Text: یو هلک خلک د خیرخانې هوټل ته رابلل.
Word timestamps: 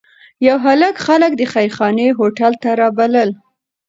یو 0.47 0.57
هلک 0.65 0.95
خلک 1.05 1.31
د 1.37 1.41
خیرخانې 1.53 2.07
هوټل 2.19 2.53
ته 2.63 2.69
رابلل. 2.81 3.29